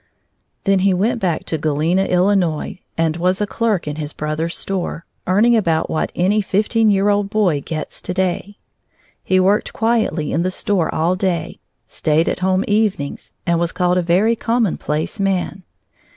[0.63, 5.05] Then he went back to Galena, Illinois, and was a clerk in his brother's store,
[5.27, 8.57] earning about what any fifteen year old boy gets to day.
[9.23, 13.99] He worked quietly in the store all day, stayed at home evenings, and was called
[13.99, 15.61] a very "commonplace man."